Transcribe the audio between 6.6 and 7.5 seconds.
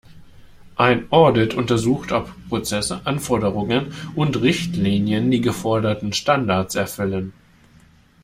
erfüllen.